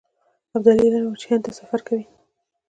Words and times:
ابدالي 0.55 0.83
اعلان 0.87 1.03
وکړ 1.05 1.17
چې 1.21 1.27
هند 1.31 1.43
ته 1.45 1.51
سفر 1.59 1.79
کوي. 1.87 2.05